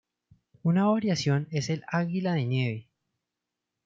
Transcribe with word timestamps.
Una 0.63 0.87
variación 0.87 1.47
es 1.51 1.69
el 1.69 1.83
águila 1.87 2.33
de 2.33 2.45
nieve. 2.45 2.87